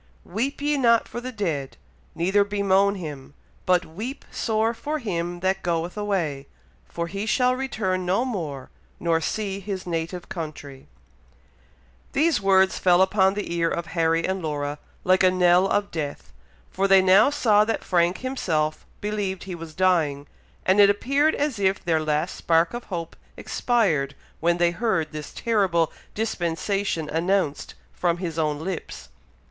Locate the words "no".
8.03-8.25